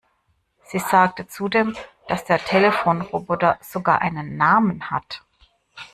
Sie 0.65 0.79
sagte 0.79 1.27
zudem, 1.27 1.75
dass 2.07 2.25
der 2.25 2.39
Telefonroboter 2.39 3.59
sogar 3.61 4.01
einen 4.01 4.35
Namen 4.35 4.89
hat. 4.89 5.21